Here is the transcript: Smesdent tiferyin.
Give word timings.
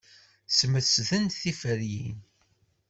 Smesdent 0.57 1.31
tiferyin. 1.41 2.19